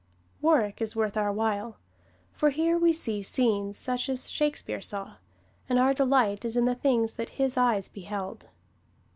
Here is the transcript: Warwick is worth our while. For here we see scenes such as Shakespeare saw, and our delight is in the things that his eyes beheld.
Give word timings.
Warwick 0.41 0.81
is 0.81 0.95
worth 0.95 1.15
our 1.15 1.31
while. 1.31 1.77
For 2.31 2.49
here 2.49 2.75
we 2.75 2.91
see 2.91 3.21
scenes 3.21 3.77
such 3.77 4.09
as 4.09 4.31
Shakespeare 4.31 4.81
saw, 4.81 5.17
and 5.69 5.77
our 5.77 5.93
delight 5.93 6.43
is 6.43 6.57
in 6.57 6.65
the 6.65 6.73
things 6.73 7.13
that 7.13 7.29
his 7.37 7.55
eyes 7.55 7.87
beheld. 7.87 8.47